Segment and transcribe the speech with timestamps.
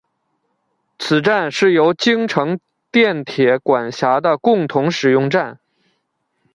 [0.97, 2.59] 此站是由京成
[2.91, 5.59] 电铁管辖的共同使用站。